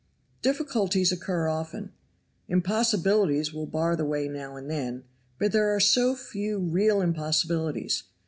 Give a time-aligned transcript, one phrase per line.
[0.41, 1.91] Difficulties occur often.
[2.47, 5.03] Impossibilities will bar the way now and then;
[5.37, 8.01] but there are so few real impossibilities.